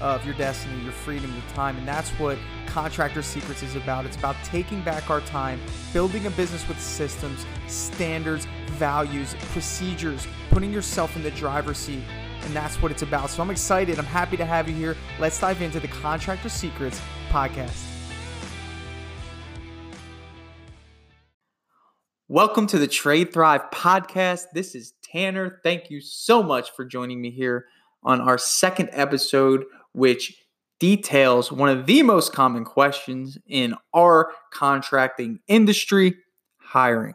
[0.00, 1.76] of your destiny, your freedom, your time.
[1.76, 4.06] And that's what Contractor Secrets is about.
[4.06, 5.60] It's about taking back our time,
[5.92, 12.02] building a business with systems, standards, values, procedures, putting yourself in the driver's seat.
[12.42, 13.30] And that's what it's about.
[13.30, 13.98] So I'm excited.
[13.98, 14.96] I'm happy to have you here.
[15.18, 17.86] Let's dive into the Contractor Secrets podcast.
[22.30, 24.48] Welcome to the Trade Thrive podcast.
[24.52, 25.60] This is Tanner.
[25.62, 27.64] Thank you so much for joining me here
[28.02, 29.64] on our second episode,
[29.98, 30.34] which
[30.78, 36.14] details one of the most common questions in our contracting industry
[36.58, 37.14] hiring.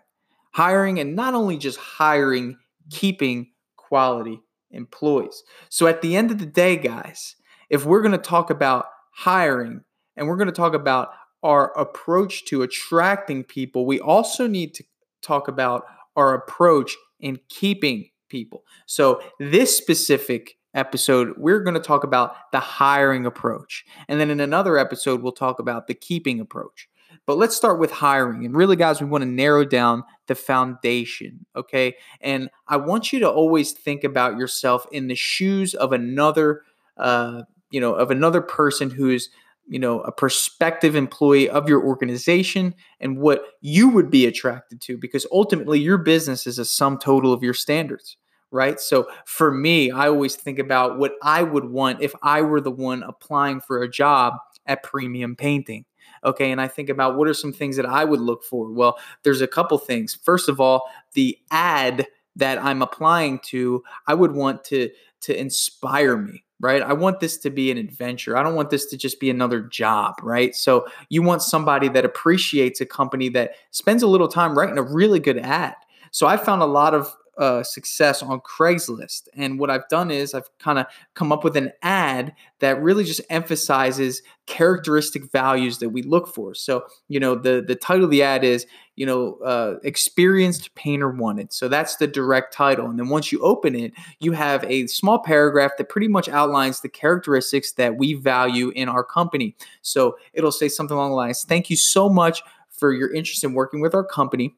[0.54, 2.58] Hiring, and not only just hiring,
[2.92, 4.42] keeping quality
[4.72, 5.44] employees.
[5.70, 7.36] So at the end of the day, guys,
[7.70, 9.82] if we're going to talk about hiring
[10.16, 11.10] and we're going to talk about
[11.42, 14.84] our approach to attracting people, we also need to
[15.22, 18.64] talk about our approach in keeping people.
[18.86, 23.86] So this specific episode, we're going to talk about the hiring approach.
[24.08, 26.88] And then in another episode, we'll talk about the keeping approach.
[27.26, 28.46] But let's start with hiring.
[28.46, 31.46] And really, guys, we want to narrow down the foundation.
[31.56, 31.96] Okay.
[32.22, 36.62] And I want you to always think about yourself in the shoes of another,
[36.98, 39.30] uh, you know, of another person who's,
[39.68, 44.98] you know, a prospective employee of your organization and what you would be attracted to,
[44.98, 48.18] because ultimately your business is a sum total of your standards
[48.54, 48.80] right?
[48.80, 52.72] So for me, I always think about what I would want if I were the
[52.72, 54.36] one applying for a job
[54.68, 55.86] at Premium Painting.
[56.24, 58.72] Okay, and I think about what are some things that I would look for?
[58.72, 60.18] Well, there's a couple things.
[60.24, 64.90] First of all, the ad that I'm applying to, I would want to
[65.22, 66.82] to inspire me, right?
[66.82, 68.36] I want this to be an adventure.
[68.36, 70.54] I don't want this to just be another job, right?
[70.54, 74.84] So you want somebody that appreciates a company that spends a little time writing a
[74.84, 75.76] really good ad.
[76.12, 79.28] So I found a lot of uh, success on Craigslist.
[79.36, 80.86] And what I've done is I've kind of
[81.16, 86.54] come up with an ad that really just emphasizes characteristic values that we look for.
[86.54, 91.10] So, you know, the the title of the ad is, you know, uh, experienced painter
[91.10, 91.52] wanted.
[91.52, 92.88] So that's the direct title.
[92.88, 96.82] And then once you open it, you have a small paragraph that pretty much outlines
[96.82, 99.56] the characteristics that we value in our company.
[99.82, 103.54] So it'll say something along the lines, "Thank you so much for your interest in
[103.54, 104.56] working with our company."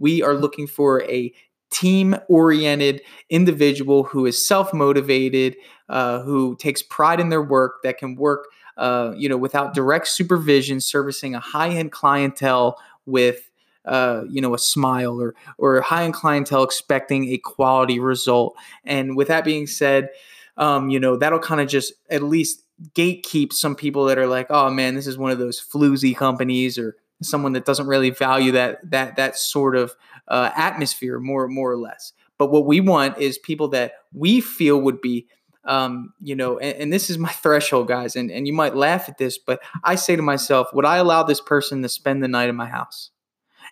[0.00, 1.32] We are looking for a
[1.70, 5.56] team oriented individual who is self motivated,
[5.88, 8.46] uh, who takes pride in their work, that can work,
[8.76, 13.44] uh, you know, without direct supervision, servicing a high end clientele with.
[13.84, 18.54] Uh, you know, a smile or or high end clientele expecting a quality result.
[18.84, 20.10] And with that being said,
[20.58, 22.64] um, you know, that'll kind of just at least
[22.94, 26.76] gatekeep some people that are like, oh man, this is one of those floozy companies
[26.76, 29.94] or someone that doesn't really value that that that sort of
[30.28, 32.12] uh, atmosphere more more or less.
[32.38, 35.26] But what we want is people that we feel would be
[35.64, 39.06] um, you know, and, and, this is my threshold, guys, and, and you might laugh
[39.06, 42.28] at this, but I say to myself, would I allow this person to spend the
[42.28, 43.10] night in my house?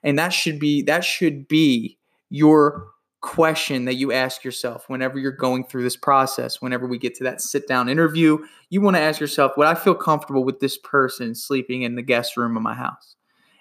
[0.03, 1.97] And that should be that should be
[2.29, 2.89] your
[3.23, 6.61] question that you ask yourself whenever you're going through this process.
[6.61, 8.39] Whenever we get to that sit down interview,
[8.71, 12.03] you want to ask yourself, would I feel comfortable with this person sleeping in the
[12.03, 13.16] guest room of my house?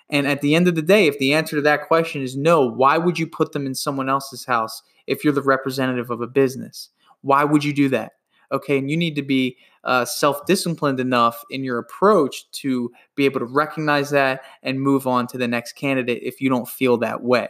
[0.09, 2.65] And at the end of the day, if the answer to that question is no,
[2.65, 6.27] why would you put them in someone else's house if you're the representative of a
[6.27, 6.89] business?
[7.21, 8.13] Why would you do that?
[8.51, 13.25] Okay, and you need to be uh, self disciplined enough in your approach to be
[13.25, 16.97] able to recognize that and move on to the next candidate if you don't feel
[16.97, 17.47] that way.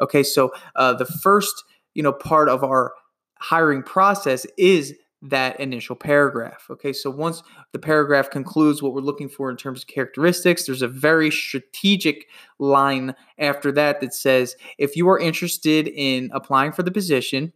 [0.00, 2.92] Okay, so uh, the first you know part of our
[3.38, 4.94] hiring process is
[5.24, 6.66] that initial paragraph.
[6.70, 7.42] Okay, so once
[7.72, 12.26] the paragraph concludes what we're looking for in terms of characteristics, there's a very strategic
[12.58, 17.52] line after that that says if you are interested in applying for the position,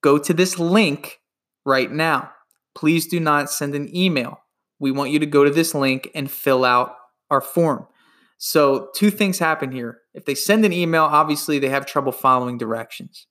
[0.00, 1.20] go to this link
[1.64, 2.30] right now.
[2.74, 4.40] Please do not send an email.
[4.78, 6.94] We want you to go to this link and fill out
[7.30, 7.86] our form.
[8.40, 10.02] So, two things happen here.
[10.14, 13.26] If they send an email, obviously they have trouble following directions.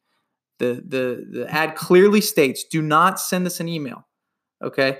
[0.59, 4.07] The, the, the ad clearly states do not send us an email.
[4.63, 4.99] Okay.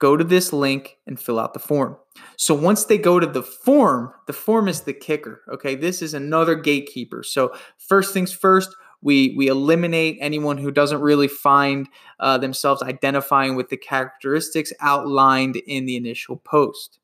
[0.00, 1.96] Go to this link and fill out the form.
[2.36, 5.42] So once they go to the form, the form is the kicker.
[5.52, 5.74] Okay.
[5.74, 7.24] This is another gatekeeper.
[7.24, 11.88] So, first things first, we we eliminate anyone who doesn't really find
[12.20, 16.98] uh, themselves identifying with the characteristics outlined in the initial post.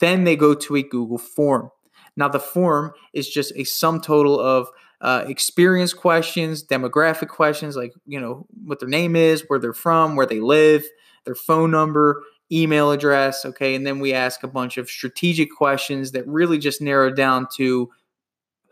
[0.00, 1.70] Then they go to a Google form.
[2.16, 4.68] Now the form is just a sum total of
[5.00, 10.14] uh, experience questions, demographic questions, like, you know, what their name is, where they're from,
[10.14, 10.84] where they live,
[11.24, 13.44] their phone number, email address.
[13.44, 13.74] Okay.
[13.74, 17.88] And then we ask a bunch of strategic questions that really just narrow down to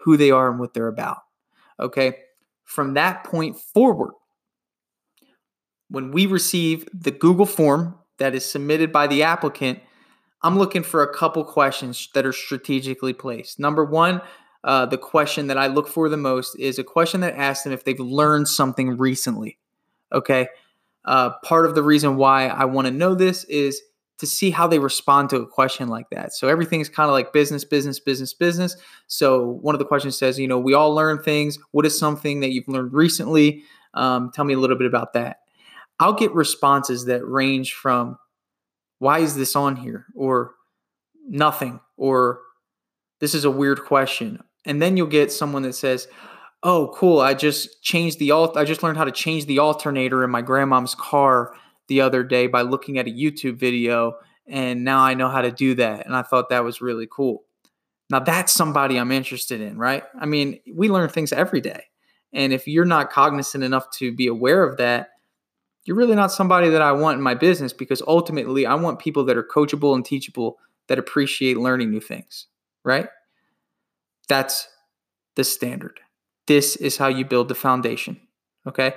[0.00, 1.18] who they are and what they're about.
[1.80, 2.16] Okay.
[2.64, 4.12] From that point forward,
[5.88, 9.78] when we receive the Google form that is submitted by the applicant,
[10.42, 13.58] I'm looking for a couple questions that are strategically placed.
[13.58, 14.20] Number one,
[14.64, 17.72] uh, the question that I look for the most is a question that asks them
[17.72, 19.58] if they've learned something recently.
[20.12, 20.48] Okay.
[21.04, 23.80] Uh, part of the reason why I want to know this is
[24.18, 26.34] to see how they respond to a question like that.
[26.34, 28.76] So everything's kind of like business, business, business, business.
[29.06, 31.56] So one of the questions says, you know, we all learn things.
[31.70, 33.62] What is something that you've learned recently?
[33.94, 35.38] Um, tell me a little bit about that.
[36.00, 38.18] I'll get responses that range from,
[38.98, 40.06] why is this on here?
[40.14, 40.54] Or
[41.28, 41.78] nothing.
[41.96, 42.40] Or
[43.20, 44.42] this is a weird question.
[44.64, 46.08] And then you'll get someone that says,
[46.62, 47.20] oh, cool.
[47.20, 48.56] I just changed the alt.
[48.56, 51.54] I just learned how to change the alternator in my grandmom's car
[51.88, 54.14] the other day by looking at a YouTube video,
[54.46, 56.06] and now I know how to do that.
[56.06, 57.44] And I thought that was really cool.
[58.10, 60.02] Now, that's somebody I'm interested in, right?
[60.18, 61.84] I mean, we learn things every day.
[62.32, 65.08] And if you're not cognizant enough to be aware of that,
[65.84, 69.24] you're really not somebody that I want in my business because ultimately I want people
[69.24, 70.58] that are coachable and teachable
[70.88, 72.46] that appreciate learning new things,
[72.84, 73.08] right?
[74.28, 74.68] That's
[75.36, 76.00] the standard.
[76.46, 78.20] This is how you build the foundation,
[78.66, 78.94] okay?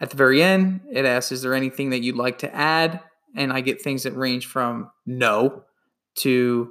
[0.00, 3.00] At the very end, it asks, Is there anything that you'd like to add?
[3.36, 5.62] And I get things that range from no
[6.18, 6.70] to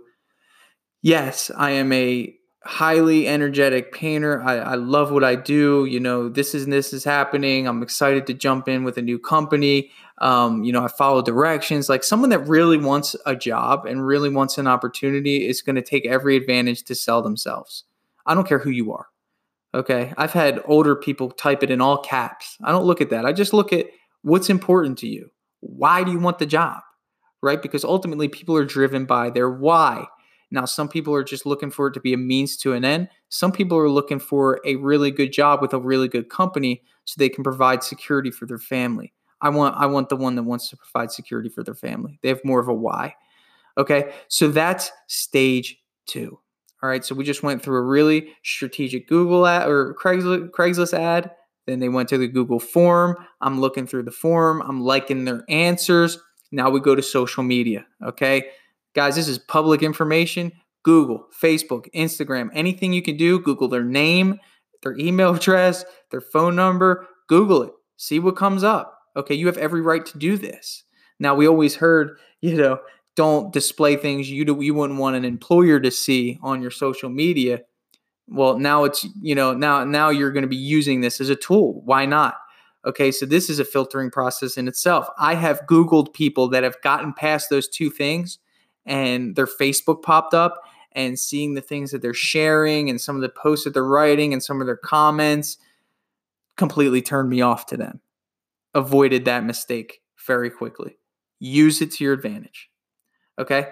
[1.01, 2.33] yes, I am a
[2.65, 4.41] highly energetic painter.
[4.41, 5.85] I, I love what I do.
[5.85, 7.67] You know, this is this is happening.
[7.67, 9.91] I'm excited to jump in with a new company.
[10.19, 11.89] Um, you know, I follow directions.
[11.89, 15.81] Like someone that really wants a job and really wants an opportunity is going to
[15.81, 17.83] take every advantage to sell themselves.
[18.25, 19.07] I don't care who you are.
[19.75, 20.13] Okay.
[20.17, 22.57] I've had older people type it in all caps.
[22.63, 23.25] I don't look at that.
[23.25, 23.87] I just look at
[24.21, 25.29] what's important to you.
[25.59, 26.79] Why do you want the job?
[27.43, 27.61] Right?
[27.61, 30.07] Because ultimately people are driven by their why.
[30.51, 33.09] Now, some people are just looking for it to be a means to an end.
[33.29, 37.15] Some people are looking for a really good job with a really good company so
[37.17, 39.13] they can provide security for their family.
[39.41, 42.19] I want I want the one that wants to provide security for their family.
[42.21, 43.15] They have more of a why.
[43.77, 44.13] Okay?
[44.27, 45.77] So that's stage
[46.07, 46.39] 2.
[46.83, 50.93] All right, so we just went through a really strategic Google ad or Craigslist, Craigslist
[50.93, 51.31] ad.
[51.65, 53.15] Then they went to the Google form.
[53.41, 54.61] I'm looking through the form.
[54.61, 56.19] I'm liking their answers.
[56.51, 57.85] Now we go to social media.
[58.05, 58.49] Okay,
[58.95, 60.51] guys, this is public information.
[60.83, 63.39] Google, Facebook, Instagram, anything you can do.
[63.39, 64.39] Google their name,
[64.83, 67.07] their email address, their phone number.
[67.27, 67.71] Google it.
[67.97, 68.99] See what comes up.
[69.15, 70.83] Okay, you have every right to do this.
[71.19, 72.79] Now we always heard, you know,
[73.15, 77.09] don't display things you do, you wouldn't want an employer to see on your social
[77.09, 77.61] media
[78.27, 81.35] well now it's you know now now you're going to be using this as a
[81.35, 82.35] tool why not
[82.85, 86.79] okay so this is a filtering process in itself i have googled people that have
[86.81, 88.39] gotten past those two things
[88.85, 90.61] and their facebook popped up
[90.93, 94.33] and seeing the things that they're sharing and some of the posts that they're writing
[94.33, 95.57] and some of their comments
[96.57, 97.99] completely turned me off to them
[98.73, 100.97] avoided that mistake very quickly
[101.39, 102.69] use it to your advantage
[103.39, 103.67] Okay.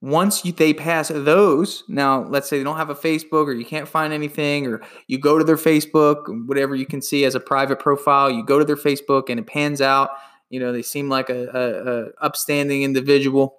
[0.00, 3.64] Once you, they pass those, now let's say they don't have a Facebook or you
[3.64, 7.40] can't find anything, or you go to their Facebook, whatever you can see as a
[7.40, 10.10] private profile, you go to their Facebook and it pans out.
[10.50, 13.58] You know, they seem like a, a, a upstanding individual.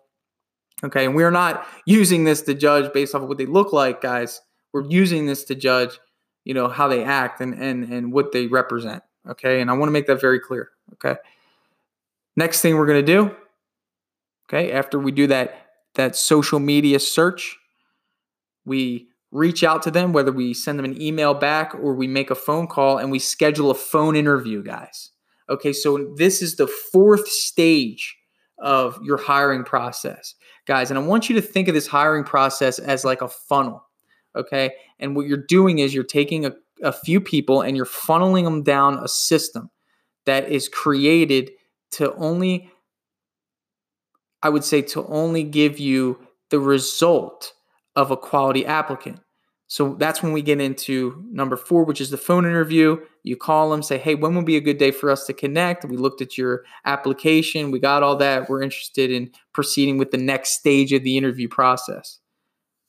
[0.84, 1.06] Okay.
[1.06, 4.42] And we're not using this to judge based off of what they look like, guys.
[4.72, 6.00] We're using this to judge,
[6.46, 9.04] you know, how they act and, and, and what they represent.
[9.28, 9.62] Okay.
[9.62, 10.70] And I want to make that very clear.
[10.94, 11.20] Okay.
[12.36, 13.36] Next thing we're to do
[14.50, 17.58] Okay, after we do that that social media search,
[18.66, 22.32] we reach out to them whether we send them an email back or we make
[22.32, 25.12] a phone call and we schedule a phone interview, guys.
[25.50, 28.18] Okay, so this is the fourth stage
[28.62, 30.36] of your hiring process,
[30.66, 30.90] guys.
[30.90, 33.84] And I want you to think of this hiring process as like a funnel.
[34.36, 38.44] Okay, and what you're doing is you're taking a, a few people and you're funneling
[38.44, 39.70] them down a system
[40.26, 41.52] that is created
[41.92, 42.70] to only
[44.42, 47.54] I would say to only give you the result
[47.96, 49.20] of a quality applicant.
[49.72, 52.98] So that's when we get into number four, which is the phone interview.
[53.22, 55.86] You call them, say, hey, when would be a good day for us to connect?
[55.86, 58.50] We looked at your application, we got all that.
[58.50, 62.18] We're interested in proceeding with the next stage of the interview process.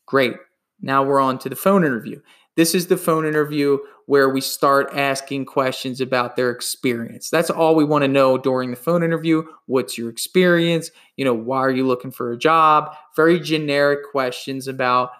[0.06, 0.36] Great.
[0.80, 2.18] Now we're on to the phone interview.
[2.56, 7.28] This is the phone interview where we start asking questions about their experience.
[7.28, 9.42] That's all we want to know during the phone interview.
[9.66, 10.90] What's your experience?
[11.16, 12.94] You know, why are you looking for a job?
[13.14, 15.10] Very generic questions about,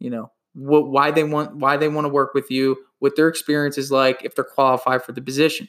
[0.00, 3.28] you know, what, why they want why they want to work with you, what their
[3.28, 5.68] experience is like, if they're qualified for the position.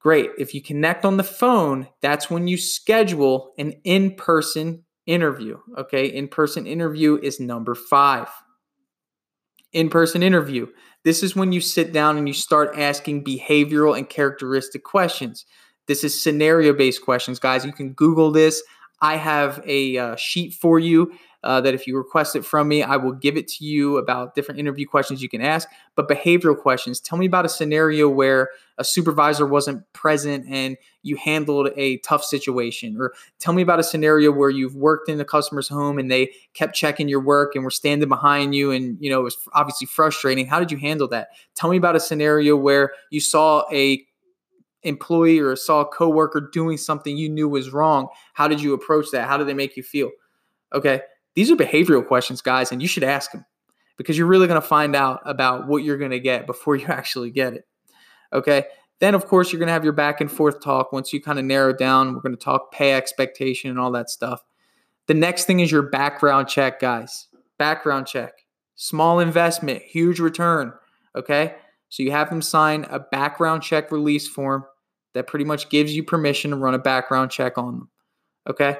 [0.00, 0.30] Great.
[0.36, 5.58] If you connect on the phone, that's when you schedule an in-person interview.
[5.78, 8.28] Okay, in-person interview is number five.
[9.72, 10.66] In-person interview.
[11.04, 15.46] This is when you sit down and you start asking behavioral and characteristic questions.
[15.86, 17.64] This is scenario based questions, guys.
[17.64, 18.62] You can Google this.
[19.00, 21.12] I have a uh, sheet for you
[21.44, 24.34] uh, that if you request it from me, I will give it to you about
[24.34, 25.68] different interview questions you can ask.
[25.94, 28.48] But behavioral questions, tell me about a scenario where
[28.78, 32.96] a supervisor wasn't present and you handled a tough situation.
[32.98, 36.32] Or tell me about a scenario where you've worked in the customer's home and they
[36.54, 39.86] kept checking your work and were standing behind you and you know it was obviously
[39.86, 40.46] frustrating.
[40.46, 41.28] How did you handle that?
[41.54, 44.02] Tell me about a scenario where you saw a
[44.82, 48.08] employee or saw a coworker doing something you knew was wrong.
[48.32, 49.28] How did you approach that?
[49.28, 50.10] How did they make you feel?
[50.72, 51.02] Okay.
[51.34, 53.44] These are behavioral questions, guys, and you should ask them
[53.96, 56.86] because you're really going to find out about what you're going to get before you
[56.86, 57.66] actually get it.
[58.32, 58.64] Okay.
[59.00, 60.92] Then, of course, you're going to have your back and forth talk.
[60.92, 64.08] Once you kind of narrow down, we're going to talk pay expectation and all that
[64.08, 64.42] stuff.
[65.06, 67.28] The next thing is your background check, guys.
[67.58, 68.32] Background check.
[68.76, 70.72] Small investment, huge return.
[71.14, 71.54] Okay.
[71.88, 74.64] So you have them sign a background check release form
[75.12, 77.90] that pretty much gives you permission to run a background check on them.
[78.48, 78.78] Okay.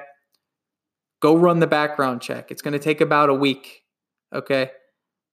[1.21, 2.51] Go run the background check.
[2.51, 3.83] It's going to take about a week.
[4.33, 4.71] Okay.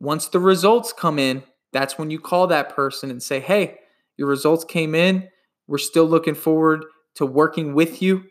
[0.00, 3.78] Once the results come in, that's when you call that person and say, hey,
[4.16, 5.28] your results came in.
[5.66, 6.84] We're still looking forward
[7.16, 8.24] to working with you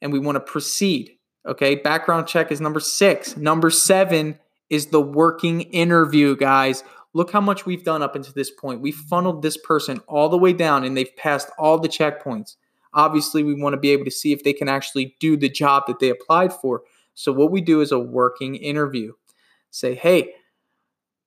[0.00, 1.10] and we want to proceed.
[1.46, 1.76] Okay.
[1.76, 3.36] Background check is number six.
[3.36, 4.38] Number seven
[4.70, 6.84] is the working interview, guys.
[7.12, 8.80] Look how much we've done up until this point.
[8.80, 12.56] We funneled this person all the way down and they've passed all the checkpoints.
[12.92, 15.84] Obviously, we want to be able to see if they can actually do the job
[15.86, 16.82] that they applied for.
[17.14, 19.12] So, what we do is a working interview.
[19.70, 20.32] Say, hey,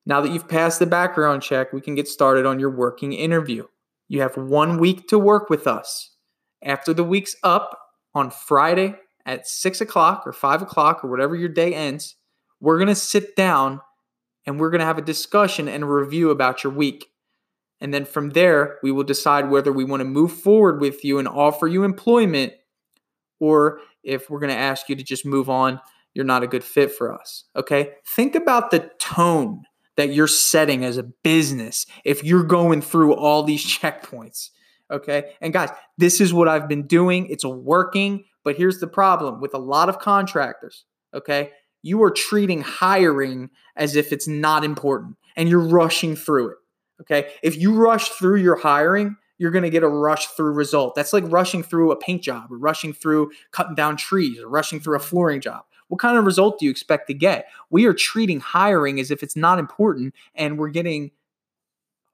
[0.06, 3.66] now that you've passed the background check, we can get started on your working interview.
[4.08, 6.16] You have one week to work with us.
[6.64, 7.78] After the week's up
[8.14, 12.16] on Friday at six o'clock or five o'clock or whatever your day ends,
[12.60, 13.82] we're going to sit down
[14.46, 17.08] and we're going to have a discussion and a review about your week.
[17.80, 21.20] And then from there, we will decide whether we want to move forward with you
[21.20, 22.54] and offer you employment
[23.40, 25.80] or if we're going to ask you to just move on,
[26.14, 27.44] you're not a good fit for us.
[27.56, 27.92] Okay?
[28.06, 29.64] Think about the tone
[29.98, 34.50] that you're setting as a business if you're going through all these checkpoints.
[34.92, 35.32] Okay?
[35.42, 37.28] And guys, this is what I've been doing.
[37.28, 40.86] It's working, but here's the problem with a lot of contractors.
[41.14, 41.52] Okay?
[41.84, 46.58] You are treating hiring as if it's not important and you're rushing through it.
[47.02, 47.30] Okay?
[47.44, 50.96] If you rush through your hiring, you're going to get a rush through result.
[50.96, 54.80] That's like rushing through a paint job or rushing through cutting down trees or rushing
[54.80, 55.64] through a flooring job.
[55.90, 57.48] What kind of result do you expect to get?
[57.70, 61.12] We are treating hiring as if it's not important and we're getting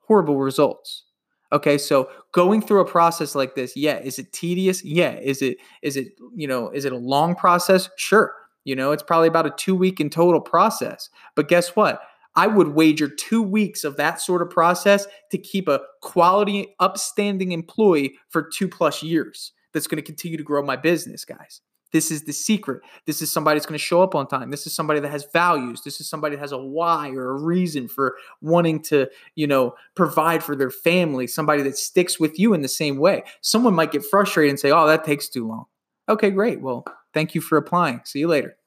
[0.01, 1.05] horrible results.
[1.51, 4.83] Okay, so going through a process like this, yeah, is it tedious?
[4.83, 7.89] Yeah, is it is it, you know, is it a long process?
[7.95, 8.33] Sure.
[8.63, 11.09] You know, it's probably about a 2 week in total process.
[11.35, 12.01] But guess what?
[12.35, 17.51] I would wager two weeks of that sort of process to keep a quality, upstanding
[17.51, 21.61] employee for two plus years that's going to continue to grow my business, guys.
[21.91, 22.81] This is the secret.
[23.05, 24.49] This is somebody that's going to show up on time.
[24.49, 25.81] This is somebody that has values.
[25.83, 29.75] This is somebody that has a why or a reason for wanting to, you know,
[29.93, 31.27] provide for their family.
[31.27, 33.23] Somebody that sticks with you in the same way.
[33.41, 35.65] Someone might get frustrated and say, "Oh, that takes too long."
[36.09, 36.61] Okay, great.
[36.61, 38.01] Well, thank you for applying.
[38.05, 38.57] See you later.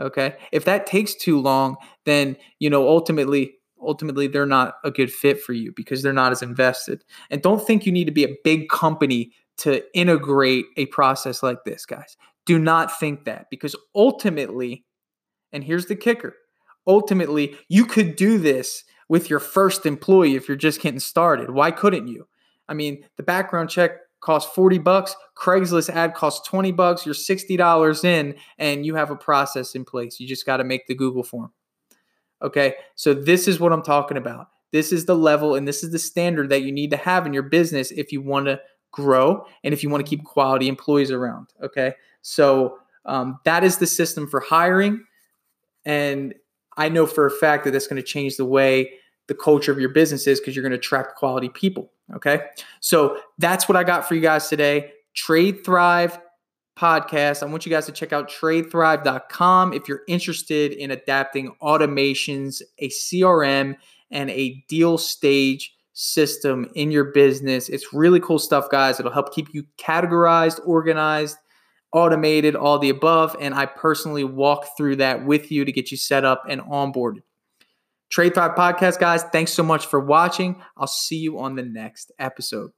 [0.00, 0.34] Okay.
[0.50, 1.76] If that takes too long,
[2.06, 6.32] then, you know, ultimately, ultimately they're not a good fit for you because they're not
[6.32, 7.04] as invested.
[7.30, 11.64] And don't think you need to be a big company to integrate a process like
[11.64, 12.16] this, guys.
[12.46, 14.84] Do not think that because ultimately,
[15.52, 16.34] and here's the kicker
[16.86, 21.50] ultimately, you could do this with your first employee if you're just getting started.
[21.50, 22.26] Why couldn't you?
[22.68, 28.04] I mean, the background check costs 40 bucks, Craigslist ad costs 20 bucks, you're $60
[28.04, 30.20] in and you have a process in place.
[30.20, 31.52] You just got to make the Google form.
[32.42, 32.74] Okay?
[32.94, 34.48] So this is what I'm talking about.
[34.72, 37.32] This is the level and this is the standard that you need to have in
[37.32, 38.60] your business if you want to
[38.92, 41.48] grow and if you want to keep quality employees around.
[41.62, 41.94] Okay?
[42.22, 45.04] So um, that is the system for hiring.
[45.84, 46.34] And
[46.76, 48.92] I know for a fact that that's going to change the way
[49.30, 51.92] the culture of your business is because you're going to attract quality people.
[52.16, 52.40] Okay.
[52.80, 54.90] So that's what I got for you guys today.
[55.14, 56.18] Trade Thrive
[56.76, 57.44] podcast.
[57.44, 62.88] I want you guys to check out tradethrive.com if you're interested in adapting automations, a
[62.88, 63.76] CRM,
[64.10, 67.68] and a deal stage system in your business.
[67.68, 68.98] It's really cool stuff, guys.
[68.98, 71.36] It'll help keep you categorized, organized,
[71.92, 73.36] automated, all the above.
[73.40, 77.22] And I personally walk through that with you to get you set up and onboarded.
[78.10, 80.60] Trade Thrive Podcast, guys, thanks so much for watching.
[80.76, 82.72] I'll see you on the next episode.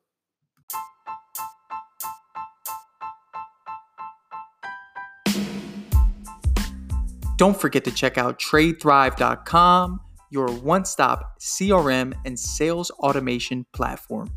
[7.38, 14.30] Don't forget to check out tradethrive.com, your one stop CRM and sales automation platform.